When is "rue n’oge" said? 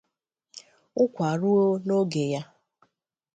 1.39-2.23